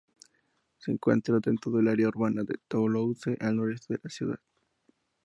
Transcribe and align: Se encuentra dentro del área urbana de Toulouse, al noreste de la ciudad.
Se 0.79 0.91
encuentra 0.91 1.39
dentro 1.39 1.71
del 1.73 1.87
área 1.87 2.07
urbana 2.07 2.43
de 2.43 2.55
Toulouse, 2.67 3.37
al 3.39 3.57
noreste 3.57 3.93
de 3.93 3.99
la 4.01 4.09
ciudad. 4.09 4.39